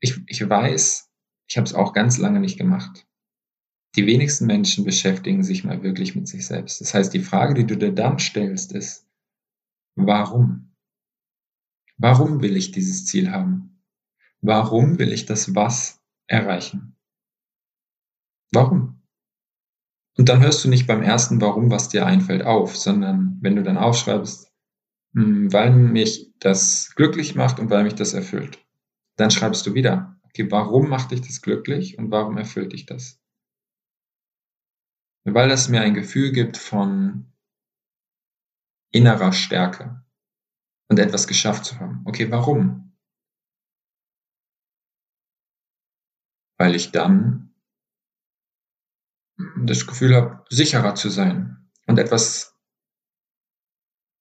ich, 0.00 0.20
ich 0.26 0.46
weiß, 0.46 1.10
ich 1.48 1.56
habe 1.56 1.64
es 1.64 1.72
auch 1.72 1.94
ganz 1.94 2.18
lange 2.18 2.40
nicht 2.40 2.58
gemacht. 2.58 3.06
Die 3.96 4.06
wenigsten 4.06 4.46
Menschen 4.46 4.84
beschäftigen 4.84 5.42
sich 5.42 5.64
mal 5.64 5.82
wirklich 5.82 6.14
mit 6.14 6.28
sich 6.28 6.46
selbst. 6.46 6.80
Das 6.80 6.94
heißt, 6.94 7.12
die 7.12 7.20
Frage, 7.20 7.54
die 7.54 7.66
du 7.66 7.76
dir 7.76 7.92
dann 7.92 8.18
stellst, 8.18 8.72
ist, 8.72 9.06
warum? 9.96 10.76
Warum 11.96 12.40
will 12.40 12.56
ich 12.56 12.70
dieses 12.70 13.06
Ziel 13.06 13.30
haben? 13.30 13.82
Warum 14.40 14.98
will 14.98 15.12
ich 15.12 15.26
das 15.26 15.54
Was 15.54 16.00
erreichen? 16.28 16.96
Warum? 18.52 19.02
Und 20.16 20.28
dann 20.28 20.40
hörst 20.40 20.64
du 20.64 20.68
nicht 20.68 20.86
beim 20.86 21.02
ersten 21.02 21.40
Warum, 21.40 21.70
was 21.70 21.88
dir 21.88 22.06
einfällt, 22.06 22.44
auf, 22.44 22.76
sondern 22.76 23.38
wenn 23.40 23.56
du 23.56 23.62
dann 23.62 23.76
aufschreibst, 23.76 24.52
hm, 25.14 25.52
weil 25.52 25.72
mich 25.72 26.32
das 26.38 26.92
glücklich 26.94 27.34
macht 27.34 27.58
und 27.58 27.70
weil 27.70 27.84
mich 27.84 27.94
das 27.94 28.14
erfüllt. 28.14 28.58
Dann 29.16 29.30
schreibst 29.30 29.66
du 29.66 29.74
wieder, 29.74 30.20
okay, 30.24 30.50
warum 30.50 30.88
macht 30.88 31.10
dich 31.10 31.20
das 31.20 31.42
glücklich 31.42 31.98
und 31.98 32.10
warum 32.10 32.38
erfüllt 32.38 32.72
dich 32.72 32.86
das? 32.86 33.20
Weil 35.24 35.48
das 35.48 35.68
mir 35.68 35.82
ein 35.82 35.94
Gefühl 35.94 36.32
gibt 36.32 36.56
von 36.56 37.32
innerer 38.90 39.32
Stärke 39.32 40.04
und 40.88 40.98
etwas 40.98 41.26
geschafft 41.26 41.64
zu 41.64 41.78
haben. 41.78 42.02
Okay, 42.04 42.30
warum? 42.30 42.96
Weil 46.58 46.74
ich 46.74 46.90
dann 46.90 47.54
das 49.56 49.86
Gefühl 49.86 50.14
habe, 50.14 50.44
sicherer 50.50 50.94
zu 50.94 51.08
sein 51.08 51.70
und 51.86 51.98
etwas 51.98 52.58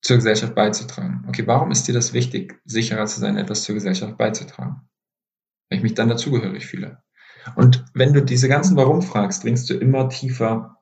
zur 0.02 0.18
Gesellschaft 0.18 0.56
beizutragen. 0.56 1.26
Okay, 1.28 1.46
warum 1.46 1.72
ist 1.72 1.88
dir 1.88 1.94
das 1.94 2.14
wichtig, 2.14 2.62
sicherer 2.66 3.06
zu 3.06 3.20
sein, 3.20 3.38
etwas 3.38 3.64
zur 3.64 3.76
Gesellschaft 3.76 4.18
beizutragen? 4.18 4.90
Weil 5.70 5.78
ich 5.78 5.84
mich 5.84 5.94
dann 5.94 6.08
dazugehörig 6.08 6.66
fühle. 6.66 7.04
Und 7.56 7.86
wenn 7.94 8.14
du 8.14 8.24
diese 8.24 8.48
ganzen 8.48 8.78
Warum 8.78 9.02
fragst, 9.02 9.44
dringst 9.44 9.70
du 9.70 9.74
immer 9.74 10.10
tiefer 10.10 10.79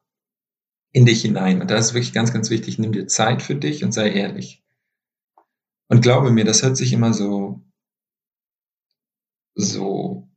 in 0.97 1.05
dich 1.05 1.21
hinein. 1.21 1.61
Und 1.61 1.69
da 1.69 1.77
ist 1.77 1.93
wirklich 1.93 2.11
ganz, 2.11 2.33
ganz 2.33 2.49
wichtig, 2.49 2.79
nimm 2.79 2.91
dir 2.91 3.05
Zeit 3.05 3.43
für 3.43 3.53
dich 3.53 3.83
und 3.83 3.91
sei 3.91 4.09
ehrlich. 4.09 4.63
Und 5.89 6.01
glaube 6.01 6.31
mir, 6.31 6.43
das 6.43 6.63
hört 6.63 6.75
sich 6.75 6.91
immer 6.91 7.13
so, 7.13 7.61
so, 9.53 10.27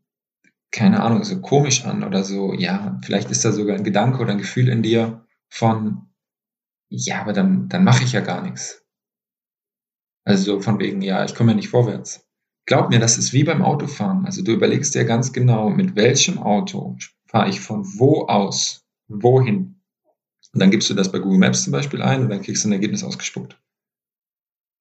keine 0.70 1.02
Ahnung, 1.02 1.24
so 1.24 1.40
komisch 1.40 1.86
an 1.86 2.04
oder 2.04 2.24
so, 2.24 2.52
ja, 2.52 3.00
vielleicht 3.02 3.30
ist 3.30 3.42
da 3.42 3.52
sogar 3.52 3.74
ein 3.74 3.84
Gedanke 3.84 4.18
oder 4.18 4.32
ein 4.32 4.38
Gefühl 4.38 4.68
in 4.68 4.82
dir 4.82 5.26
von, 5.48 6.10
ja, 6.90 7.22
aber 7.22 7.32
dann, 7.32 7.70
dann 7.70 7.82
mache 7.82 8.04
ich 8.04 8.12
ja 8.12 8.20
gar 8.20 8.42
nichts. 8.42 8.84
Also 10.26 10.60
von 10.60 10.78
wegen, 10.78 11.00
ja, 11.00 11.24
ich 11.24 11.34
komme 11.34 11.52
ja 11.52 11.56
nicht 11.56 11.70
vorwärts. 11.70 12.28
Glaub 12.66 12.90
mir, 12.90 13.00
das 13.00 13.16
ist 13.16 13.32
wie 13.32 13.44
beim 13.44 13.62
Autofahren. 13.62 14.26
Also 14.26 14.44
du 14.44 14.52
überlegst 14.52 14.94
dir 14.94 15.06
ganz 15.06 15.32
genau, 15.32 15.70
mit 15.70 15.96
welchem 15.96 16.38
Auto 16.38 16.98
fahre 17.24 17.48
ich 17.48 17.60
von 17.60 17.86
wo 17.98 18.26
aus, 18.26 18.84
wohin. 19.08 19.79
Und 20.52 20.60
dann 20.60 20.70
gibst 20.70 20.90
du 20.90 20.94
das 20.94 21.12
bei 21.12 21.18
Google 21.18 21.38
Maps 21.38 21.62
zum 21.62 21.72
Beispiel 21.72 22.02
ein 22.02 22.22
und 22.22 22.28
dann 22.28 22.42
kriegst 22.42 22.64
du 22.64 22.68
ein 22.68 22.72
Ergebnis 22.72 23.04
ausgespuckt. 23.04 23.58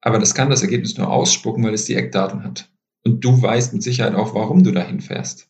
Aber 0.02 0.18
das 0.18 0.34
kann 0.34 0.50
das 0.50 0.62
Ergebnis 0.62 0.98
nur 0.98 1.12
ausspucken, 1.12 1.64
weil 1.64 1.74
es 1.74 1.86
die 1.86 1.96
Eckdaten 1.96 2.44
hat. 2.44 2.72
Und 3.04 3.24
du 3.24 3.42
weißt 3.42 3.74
mit 3.74 3.84
Sicherheit 3.84 4.16
auch, 4.16 4.34
warum 4.34 4.64
du 4.64 4.72
dahin 4.72 5.00
fährst 5.00 5.50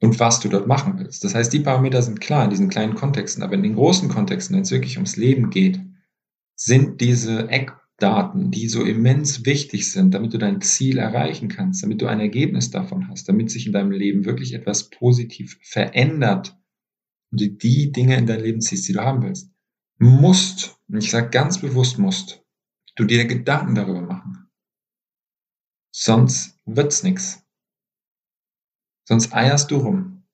und 0.00 0.18
was 0.18 0.40
du 0.40 0.48
dort 0.48 0.66
machen 0.66 0.98
willst. 0.98 1.22
Das 1.24 1.34
heißt, 1.34 1.52
die 1.52 1.60
Parameter 1.60 2.02
sind 2.02 2.20
klar 2.20 2.44
in 2.44 2.50
diesen 2.50 2.68
kleinen 2.68 2.94
Kontexten, 2.94 3.42
aber 3.42 3.54
in 3.54 3.62
den 3.62 3.74
großen 3.74 4.08
Kontexten, 4.08 4.56
wenn 4.56 4.62
es 4.62 4.70
wirklich 4.70 4.96
ums 4.96 5.16
Leben 5.16 5.50
geht, 5.50 5.80
sind 6.56 7.00
diese 7.00 7.48
Eckdaten, 7.48 8.50
die 8.50 8.68
so 8.68 8.82
immens 8.82 9.46
wichtig 9.46 9.90
sind, 9.90 10.12
damit 10.12 10.34
du 10.34 10.38
dein 10.38 10.60
Ziel 10.60 10.98
erreichen 10.98 11.48
kannst, 11.48 11.82
damit 11.82 12.02
du 12.02 12.06
ein 12.06 12.20
Ergebnis 12.20 12.70
davon 12.70 13.08
hast, 13.08 13.28
damit 13.28 13.50
sich 13.50 13.66
in 13.66 13.72
deinem 13.72 13.92
Leben 13.92 14.24
wirklich 14.24 14.54
etwas 14.54 14.90
positiv 14.90 15.58
verändert 15.62 16.56
und 17.32 17.40
du 17.40 17.48
die 17.48 17.90
Dinge 17.90 18.16
in 18.16 18.26
dein 18.26 18.40
Leben 18.40 18.60
ziehst, 18.60 18.86
die 18.88 18.92
du 18.92 19.00
haben 19.00 19.22
willst, 19.22 19.50
musst, 19.98 20.78
und 20.88 20.98
ich 20.98 21.10
sage 21.10 21.30
ganz 21.30 21.60
bewusst 21.60 21.98
musst, 21.98 22.44
du 22.96 23.04
dir 23.04 23.26
Gedanken 23.26 23.74
darüber 23.74 24.02
machen. 24.02 24.50
Sonst 25.94 26.60
wird's 26.66 27.02
nichts. 27.02 27.44
Sonst 29.08 29.32
eierst 29.34 29.70
du 29.70 29.76
rum. 29.76 30.28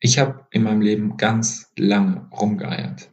Ich 0.00 0.18
habe 0.18 0.46
in 0.50 0.62
meinem 0.62 0.82
Leben 0.82 1.16
ganz 1.16 1.72
lange 1.76 2.28
rumgeeiert. 2.30 3.12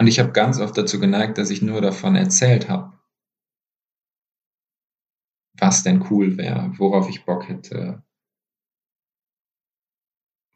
Und 0.00 0.06
ich 0.06 0.18
habe 0.18 0.32
ganz 0.32 0.60
oft 0.60 0.76
dazu 0.76 1.00
geneigt, 1.00 1.38
dass 1.38 1.50
ich 1.50 1.62
nur 1.62 1.80
davon 1.80 2.14
erzählt 2.16 2.68
habe, 2.68 2.98
was 5.54 5.82
denn 5.82 6.06
cool 6.10 6.36
wäre, 6.36 6.72
worauf 6.78 7.08
ich 7.08 7.24
Bock 7.24 7.48
hätte 7.48 8.04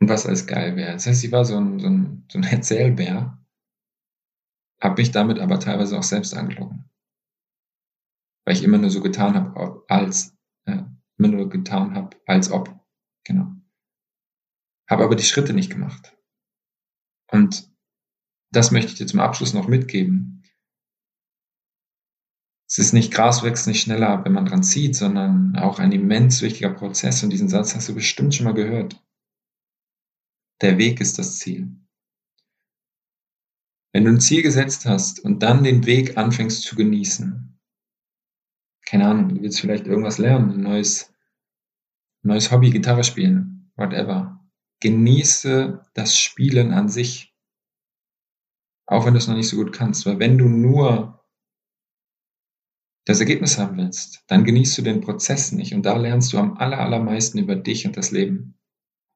und 0.02 0.08
was 0.08 0.26
alles 0.26 0.46
geil 0.46 0.76
wäre. 0.76 0.92
Das 0.92 1.06
heißt, 1.06 1.24
ich 1.24 1.32
war 1.32 1.44
so 1.44 1.56
ein, 1.58 1.78
so 1.78 1.88
ein, 1.88 2.26
so 2.30 2.38
ein 2.38 2.44
Erzählbär, 2.44 3.38
habe 4.80 5.00
mich 5.00 5.10
damit 5.12 5.38
aber 5.38 5.58
teilweise 5.60 5.98
auch 5.98 6.02
selbst 6.02 6.36
angelogen 6.36 6.92
weil 8.44 8.54
ich 8.54 8.62
immer 8.62 8.78
nur 8.78 8.90
so 8.90 9.00
getan 9.00 9.34
habe, 9.34 9.84
als, 9.88 10.36
äh, 10.64 10.82
immer 11.18 11.28
nur 11.28 11.48
getan 11.48 11.94
habe, 11.94 12.16
als 12.26 12.50
ob. 12.50 12.74
Genau. 13.24 13.52
Habe 14.88 15.04
aber 15.04 15.16
die 15.16 15.24
Schritte 15.24 15.54
nicht 15.54 15.70
gemacht. 15.70 16.16
Und 17.30 17.70
das 18.50 18.70
möchte 18.70 18.92
ich 18.92 18.98
dir 18.98 19.06
zum 19.06 19.20
Abschluss 19.20 19.54
noch 19.54 19.68
mitgeben. 19.68 20.42
Es 22.68 22.78
ist 22.78 22.92
nicht 22.92 23.12
Gras 23.12 23.42
wächst 23.42 23.66
nicht 23.66 23.82
schneller, 23.82 24.24
wenn 24.24 24.32
man 24.32 24.46
dran 24.46 24.62
zieht, 24.62 24.96
sondern 24.96 25.56
auch 25.56 25.78
ein 25.78 25.92
immens 25.92 26.42
wichtiger 26.42 26.70
Prozess. 26.70 27.22
Und 27.22 27.30
diesen 27.30 27.48
Satz 27.48 27.74
hast 27.74 27.88
du 27.88 27.94
bestimmt 27.94 28.34
schon 28.34 28.44
mal 28.44 28.54
gehört. 28.54 29.02
Der 30.62 30.78
Weg 30.78 31.00
ist 31.00 31.18
das 31.18 31.38
Ziel. 31.38 31.76
Wenn 33.92 34.04
du 34.04 34.12
ein 34.12 34.20
Ziel 34.20 34.42
gesetzt 34.42 34.86
hast 34.86 35.20
und 35.20 35.42
dann 35.42 35.64
den 35.64 35.84
Weg 35.86 36.16
anfängst 36.16 36.62
zu 36.62 36.76
genießen, 36.76 37.60
keine 38.86 39.08
Ahnung, 39.08 39.28
du 39.28 39.42
willst 39.42 39.60
vielleicht 39.60 39.86
irgendwas 39.86 40.18
lernen, 40.18 40.52
ein 40.52 40.62
neues, 40.62 41.12
neues 42.22 42.50
Hobby, 42.50 42.70
Gitarre 42.70 43.04
spielen, 43.04 43.72
whatever. 43.76 44.40
Genieße 44.80 45.84
das 45.94 46.16
Spielen 46.16 46.72
an 46.72 46.88
sich. 46.88 47.34
Auch 48.86 49.04
wenn 49.04 49.14
du 49.14 49.18
es 49.18 49.28
noch 49.28 49.36
nicht 49.36 49.48
so 49.48 49.56
gut 49.56 49.72
kannst. 49.72 50.06
Weil 50.06 50.18
wenn 50.18 50.38
du 50.38 50.48
nur 50.48 51.24
das 53.04 53.20
Ergebnis 53.20 53.58
haben 53.58 53.76
willst, 53.78 54.24
dann 54.28 54.44
genießt 54.44 54.78
du 54.78 54.82
den 54.82 55.00
Prozess 55.00 55.52
nicht. 55.52 55.74
Und 55.74 55.84
da 55.84 55.96
lernst 55.96 56.32
du 56.32 56.38
am 56.38 56.56
aller, 56.56 56.78
allermeisten 56.78 57.38
über 57.38 57.56
dich 57.56 57.86
und 57.86 57.96
das 57.96 58.10
Leben. 58.10 58.58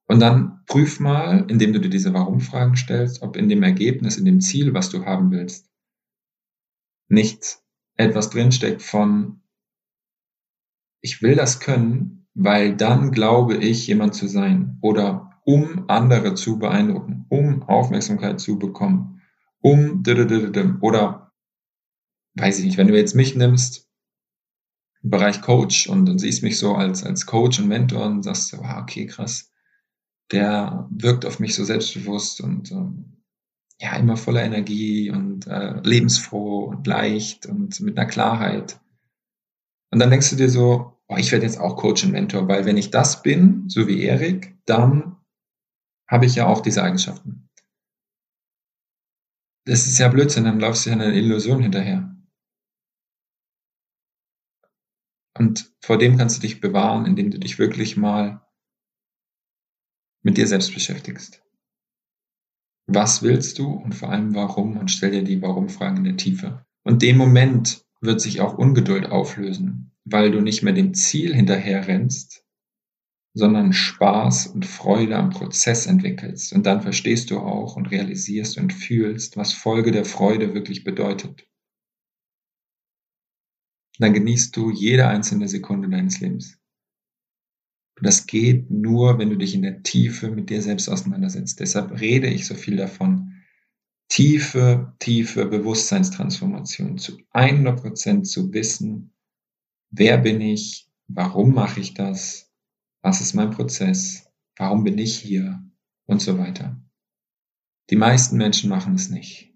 Und 0.07 0.21
dann 0.21 0.65
prüf 0.67 1.01
mal, 1.01 1.45
indem 1.49 1.73
du 1.73 1.81
dir 1.81 1.91
diese 1.91 2.15
Warum-Fragen 2.15 2.77
stellst, 2.77 3.23
ob 3.23 3.37
in 3.37 3.49
dem 3.49 3.63
Ergebnis, 3.63 4.17
in 4.17 4.25
dem 4.25 4.41
Ziel, 4.41 4.73
was 4.73 4.89
du 4.89 5.05
haben 5.05 5.31
willst, 5.33 5.69
nicht 7.09 7.59
etwas 7.97 8.31
drinsteckt 8.31 8.83
von, 8.83 9.43
ich 11.01 11.23
will 11.23 11.35
das 11.35 11.61
können, 11.61 12.27
weil 12.35 12.77
dann 12.77 13.11
glaube 13.11 13.57
ich, 13.57 13.87
jemand 13.87 14.15
zu 14.15 14.29
sein. 14.29 14.79
Oder 14.81 15.41
um 15.45 15.89
andere 15.89 16.35
zu 16.35 16.59
beeindrucken, 16.59 17.27
um 17.29 17.63
Aufmerksamkeit 17.63 18.41
zu 18.41 18.59
bekommen, 18.59 19.23
um 19.61 20.03
oder 20.81 21.33
weiß 22.35 22.59
ich 22.59 22.65
nicht, 22.67 22.77
wenn 22.77 22.89
du 22.89 22.97
jetzt 22.97 23.15
mich 23.15 23.35
nimmst, 23.35 23.89
im 25.03 25.11
Bereich 25.11 25.41
Coach 25.41 25.89
und, 25.89 26.09
und 26.09 26.19
siehst 26.19 26.43
mich 26.43 26.59
so 26.59 26.75
als, 26.75 27.05
als 27.05 27.27
Coach 27.27 27.59
und 27.61 27.69
Mentor 27.69 28.05
und 28.05 28.23
sagst, 28.23 28.57
wow, 28.59 28.79
okay, 28.83 29.07
krass, 29.07 29.53
der 30.33 30.89
wirkt 30.91 31.25
auf 31.25 31.39
mich 31.39 31.55
so 31.55 31.65
selbstbewusst 31.65 32.41
und 32.41 32.73
ähm, 32.73 33.23
ja, 33.81 33.97
immer 33.97 34.17
voller 34.17 34.43
Energie 34.43 35.11
und 35.11 35.47
äh, 35.47 35.81
lebensfroh 35.83 36.65
und 36.65 36.87
leicht 36.87 37.47
und 37.47 37.81
mit 37.81 37.99
einer 37.99 38.09
Klarheit. 38.09 38.81
Und 39.91 39.99
dann 39.99 40.11
denkst 40.11 40.31
du 40.31 40.37
dir 40.37 40.49
so, 40.49 40.99
oh, 41.09 41.17
ich 41.17 41.31
werde 41.31 41.45
jetzt 41.45 41.61
auch 41.61 41.77
Coach 41.77 42.05
und 42.05 42.13
Mentor, 42.13 42.49
weil 42.49 42.65
wenn 42.65 42.77
ich 42.77 42.91
das 42.91 43.23
bin, 43.23 43.69
so 43.69 43.87
wie 43.87 44.03
Erik, 44.03 44.57
dann 44.65 45.17
habe 46.09 46.27
ich 46.27 46.37
ja 46.37 46.47
auch 46.47 46.61
diese 46.61 46.83
Eigenschaften. 46.83 47.49
Das 49.67 49.87
ist 49.87 49.99
ja 49.99 50.09
Blödsinn, 50.09 50.45
dann 50.45 50.61
laufst 50.61 50.87
du 50.87 50.91
ja 50.91 50.97
einer 50.97 51.13
Illusion 51.13 51.61
hinterher. 51.61 52.17
Und 55.39 55.75
vor 55.81 55.99
dem 55.99 56.17
kannst 56.17 56.39
du 56.39 56.41
dich 56.41 56.61
bewahren, 56.61 57.05
indem 57.05 57.31
du 57.31 57.39
dich 57.39 57.59
wirklich 57.59 57.97
mal 57.97 58.46
mit 60.23 60.37
dir 60.37 60.47
selbst 60.47 60.75
beschäftigst. 60.75 61.43
Was 62.89 63.23
willst 63.23 63.59
du 63.59 63.73
und 63.73 63.95
vor 63.95 64.11
allem 64.11 64.35
warum? 64.35 64.77
Und 64.77 64.91
stell 64.91 65.11
dir 65.11 65.25
die 65.25 65.43
Warum-Fragen 65.43 65.99
in 65.99 66.05
der 66.05 66.17
Tiefe. 66.17 66.65
Und 66.85 67.03
dem 67.03 67.17
Moment 67.17 67.85
wird 68.01 68.21
sich 68.21 68.41
auch 68.41 68.57
Ungeduld 68.57 69.07
auflösen, 69.07 69.93
weil 70.05 70.31
du 70.31 70.41
nicht 70.41 70.63
mehr 70.63 70.73
dem 70.73 70.95
Ziel 70.95 71.35
hinterher 71.35 71.89
rennst, 71.89 72.45
sondern 73.35 73.73
Spaß 73.73 74.47
und 74.47 74.65
Freude 74.65 75.17
am 75.17 75.31
Prozess 75.31 75.87
entwickelst. 75.87 76.53
Und 76.53 76.65
dann 76.65 76.81
verstehst 76.81 77.31
du 77.31 77.39
auch 77.39 77.77
und 77.77 77.91
realisierst 77.91 78.57
und 78.57 78.73
fühlst, 78.73 79.37
was 79.37 79.53
Folge 79.53 79.91
der 79.91 80.05
Freude 80.05 80.55
wirklich 80.55 80.85
bedeutet. 80.85 81.47
dann 83.99 84.13
genießt 84.13 84.55
du 84.57 84.71
jede 84.71 85.09
einzelne 85.09 85.49
Sekunde 85.49 85.89
deines 85.89 86.21
Lebens. 86.21 86.56
Und 87.99 88.07
das 88.07 88.27
geht 88.27 88.71
nur, 88.71 89.19
wenn 89.19 89.31
du 89.31 89.37
dich 89.37 89.55
in 89.55 89.63
der 89.63 89.83
Tiefe 89.83 90.31
mit 90.31 90.51
dir 90.51 90.61
selbst 90.61 90.89
auseinandersetzt. 90.89 91.61
Deshalb 91.61 91.99
rede 91.99 92.29
ich 92.29 92.47
so 92.47 92.55
viel 92.55 92.77
davon. 92.77 93.33
Tiefe, 94.09 94.95
tiefe 94.99 95.47
Bewusstseinstransformation 95.47 96.99
zu 96.99 97.19
100 97.31 97.81
Prozent 97.81 98.29
zu 98.29 98.53
wissen, 98.53 99.15
wer 99.91 100.19
bin 100.19 100.41
ich, 100.41 100.91
warum 101.09 101.55
mache 101.55 101.81
ich 101.81 101.95
das, 101.95 102.53
was 103.03 103.21
ist 103.21 103.35
mein 103.35 103.51
Prozess, 103.51 104.31
warum 104.57 104.85
bin 104.85 104.99
ich 104.99 105.17
hier 105.17 105.63
und 106.05 106.21
so 106.21 106.39
weiter. 106.39 106.81
Die 107.91 107.97
meisten 107.97 108.37
Menschen 108.37 108.69
machen 108.69 108.95
es 108.95 109.11
nicht. 109.11 109.55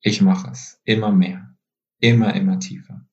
Ich 0.00 0.22
mache 0.22 0.50
es 0.50 0.80
immer 0.84 1.10
mehr, 1.10 1.56
immer, 2.00 2.34
immer 2.34 2.60
tiefer. 2.60 3.06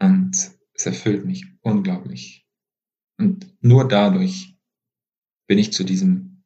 Und 0.00 0.50
es 0.74 0.86
erfüllt 0.86 1.24
mich 1.24 1.46
unglaublich. 1.68 2.46
Und 3.18 3.54
nur 3.62 3.86
dadurch 3.86 4.56
bin 5.48 5.58
ich 5.58 5.72
zu 5.72 5.84
diesem 5.84 6.44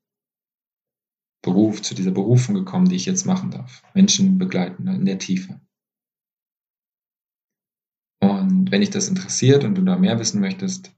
Beruf, 1.43 1.83
zu 1.83 1.95
dieser 1.95 2.13
Berufung 2.13 2.55
gekommen, 2.55 2.89
die 2.89 2.97
ich 2.97 3.07
jetzt 3.07 3.27
machen 3.27 3.51
darf. 3.51 3.83
Menschen 3.95 4.39
begleiten 4.39 4.87
in 4.87 5.05
der 5.05 5.19
Tiefe. 5.19 5.61
Und 8.21 8.71
wenn 8.71 8.81
dich 8.81 8.91
das 8.91 9.09
interessiert 9.09 9.65
und 9.65 9.75
du 9.75 9.83
da 9.83 9.97
mehr 9.97 10.19
wissen 10.21 10.41
möchtest, 10.41 10.95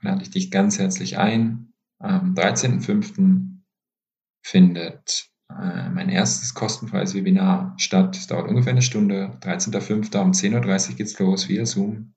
lade 0.00 0.22
ich 0.22 0.30
dich 0.30 0.50
ganz 0.50 0.78
herzlich 0.78 1.18
ein. 1.18 1.72
Am 1.98 2.34
13.05. 2.34 3.58
findet 4.42 5.30
äh, 5.50 5.90
mein 5.90 6.08
erstes 6.08 6.54
kostenfreies 6.54 7.14
Webinar 7.14 7.74
statt. 7.78 8.16
Es 8.16 8.26
dauert 8.26 8.48
ungefähr 8.48 8.72
eine 8.72 8.82
Stunde. 8.82 9.38
13.05. 9.42 10.18
um 10.18 10.30
10.30 10.32 10.90
Uhr 10.90 10.96
geht's 10.96 11.18
los 11.18 11.48
via 11.48 11.66
Zoom 11.66 12.14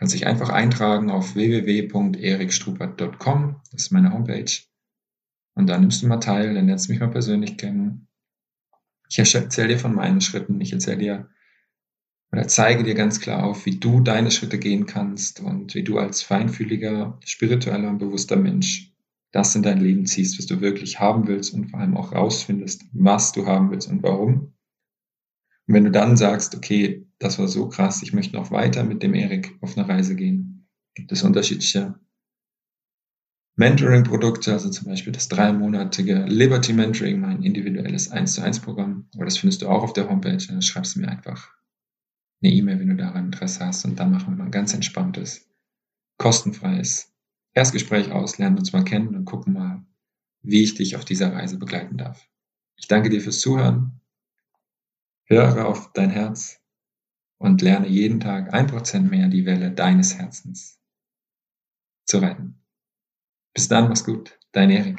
kannst 0.00 0.14
dich 0.14 0.26
einfach 0.26 0.48
eintragen 0.48 1.10
auf 1.10 1.34
www.erikstrupert.com. 1.34 3.60
Das 3.70 3.82
ist 3.82 3.92
meine 3.92 4.14
Homepage. 4.14 4.50
Und 5.54 5.66
dann 5.66 5.82
nimmst 5.82 6.02
du 6.02 6.06
mal 6.06 6.16
teil, 6.16 6.54
dann 6.54 6.68
lernst 6.68 6.88
du 6.88 6.92
mich 6.92 7.00
mal 7.00 7.10
persönlich 7.10 7.58
kennen. 7.58 8.08
Ich 9.10 9.18
erzähle 9.18 9.68
dir 9.68 9.78
von 9.78 9.94
meinen 9.94 10.22
Schritten. 10.22 10.58
Ich 10.62 10.72
erzähle 10.72 10.96
dir 10.96 11.28
oder 12.32 12.48
zeige 12.48 12.82
dir 12.82 12.94
ganz 12.94 13.20
klar 13.20 13.44
auf, 13.44 13.66
wie 13.66 13.78
du 13.78 14.00
deine 14.00 14.30
Schritte 14.30 14.58
gehen 14.58 14.86
kannst 14.86 15.40
und 15.40 15.74
wie 15.74 15.82
du 15.82 15.98
als 15.98 16.22
feinfühliger, 16.22 17.18
spiritueller 17.26 17.90
und 17.90 17.98
bewusster 17.98 18.36
Mensch 18.36 18.94
das 19.32 19.54
in 19.54 19.62
dein 19.62 19.80
Leben 19.80 20.06
ziehst, 20.06 20.38
was 20.38 20.46
du 20.46 20.62
wirklich 20.62 20.98
haben 20.98 21.28
willst 21.28 21.52
und 21.52 21.70
vor 21.70 21.78
allem 21.78 21.98
auch 21.98 22.12
rausfindest, 22.12 22.86
was 22.92 23.32
du 23.32 23.44
haben 23.44 23.70
willst 23.70 23.90
und 23.90 24.02
warum. 24.02 24.54
Und 25.70 25.74
wenn 25.74 25.84
du 25.84 25.92
dann 25.92 26.16
sagst, 26.16 26.56
okay, 26.56 27.06
das 27.20 27.38
war 27.38 27.46
so 27.46 27.68
krass, 27.68 28.02
ich 28.02 28.12
möchte 28.12 28.34
noch 28.34 28.50
weiter 28.50 28.82
mit 28.82 29.04
dem 29.04 29.14
Erik 29.14 29.56
auf 29.60 29.78
eine 29.78 29.88
Reise 29.88 30.16
gehen, 30.16 30.66
gibt 30.96 31.12
es 31.12 31.22
unterschiedliche 31.22 31.94
Mentoring-Produkte, 33.54 34.52
also 34.52 34.68
zum 34.68 34.88
Beispiel 34.88 35.12
das 35.12 35.28
dreimonatige 35.28 36.24
Liberty 36.24 36.72
Mentoring, 36.72 37.20
mein 37.20 37.44
individuelles 37.44 38.10
1 38.10 38.34
zu 38.34 38.42
1 38.42 38.58
Programm. 38.58 39.06
Aber 39.14 39.26
das 39.26 39.38
findest 39.38 39.62
du 39.62 39.68
auch 39.68 39.84
auf 39.84 39.92
der 39.92 40.10
Homepage. 40.10 40.44
Dann 40.44 40.60
schreibst 40.60 40.96
du 40.96 41.02
mir 41.02 41.08
einfach 41.08 41.54
eine 42.42 42.52
E-Mail, 42.52 42.80
wenn 42.80 42.88
du 42.88 42.96
daran 42.96 43.26
Interesse 43.26 43.64
hast. 43.64 43.84
Und 43.84 44.00
dann 44.00 44.10
machen 44.10 44.32
wir 44.32 44.38
mal 44.38 44.46
ein 44.46 44.50
ganz 44.50 44.74
entspanntes, 44.74 45.48
kostenfreies 46.18 47.12
Erstgespräch 47.54 48.10
aus, 48.10 48.38
lernen 48.38 48.58
uns 48.58 48.72
mal 48.72 48.82
kennen 48.82 49.14
und 49.14 49.24
gucken 49.24 49.52
mal, 49.52 49.86
wie 50.42 50.64
ich 50.64 50.74
dich 50.74 50.96
auf 50.96 51.04
dieser 51.04 51.32
Reise 51.32 51.58
begleiten 51.58 51.96
darf. 51.96 52.28
Ich 52.74 52.88
danke 52.88 53.08
dir 53.08 53.20
fürs 53.20 53.38
Zuhören. 53.38 53.99
Höre 55.30 55.64
auf 55.64 55.92
dein 55.92 56.10
Herz 56.10 56.60
und 57.38 57.62
lerne 57.62 57.86
jeden 57.86 58.18
Tag 58.18 58.52
ein 58.52 58.66
Prozent 58.66 59.10
mehr 59.10 59.28
die 59.28 59.46
Welle 59.46 59.70
deines 59.70 60.18
Herzens 60.18 60.80
zu 62.04 62.18
reiten. 62.18 62.60
Bis 63.54 63.68
dann, 63.68 63.88
mach's 63.88 64.04
gut, 64.04 64.38
dein 64.50 64.70
Erik. 64.70 64.98